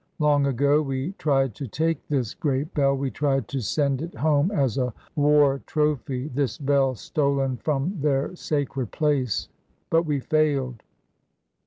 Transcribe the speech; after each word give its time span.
Long 0.17 0.47
ago 0.47 0.81
we 0.81 1.11
tried 1.19 1.53
to 1.53 1.67
take 1.67 2.07
this 2.07 2.33
great 2.33 2.73
bell; 2.73 2.97
we 2.97 3.11
tried 3.11 3.47
to 3.49 3.61
send 3.61 4.01
it 4.01 4.15
home 4.15 4.49
as 4.49 4.79
a 4.79 4.95
war 5.15 5.61
trophy, 5.67 6.27
this 6.29 6.57
bell 6.57 6.95
stolen 6.95 7.57
from 7.57 7.99
their 8.01 8.35
sacred 8.35 8.89
place, 8.91 9.47
but 9.91 10.07
we 10.07 10.19
failed. 10.19 10.81